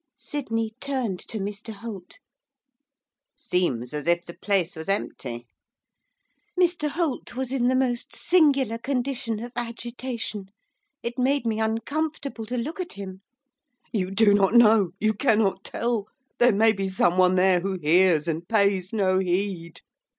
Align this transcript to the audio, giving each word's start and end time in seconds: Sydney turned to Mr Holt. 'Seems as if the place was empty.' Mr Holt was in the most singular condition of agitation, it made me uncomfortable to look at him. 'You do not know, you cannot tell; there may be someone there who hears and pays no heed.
Sydney 0.17 0.73
turned 0.79 1.19
to 1.27 1.37
Mr 1.37 1.71
Holt. 1.71 2.17
'Seems 3.35 3.93
as 3.93 4.07
if 4.07 4.25
the 4.25 4.33
place 4.33 4.75
was 4.75 4.89
empty.' 4.89 5.45
Mr 6.59 6.89
Holt 6.89 7.35
was 7.35 7.51
in 7.51 7.67
the 7.67 7.75
most 7.75 8.15
singular 8.15 8.79
condition 8.79 9.39
of 9.41 9.51
agitation, 9.55 10.49
it 11.03 11.19
made 11.19 11.45
me 11.45 11.59
uncomfortable 11.59 12.47
to 12.47 12.57
look 12.57 12.79
at 12.79 12.93
him. 12.93 13.21
'You 13.93 14.09
do 14.09 14.33
not 14.33 14.55
know, 14.55 14.89
you 14.99 15.13
cannot 15.13 15.63
tell; 15.63 16.07
there 16.39 16.51
may 16.51 16.71
be 16.71 16.89
someone 16.89 17.35
there 17.35 17.59
who 17.59 17.77
hears 17.79 18.27
and 18.27 18.47
pays 18.49 18.91
no 18.91 19.19
heed. 19.19 19.81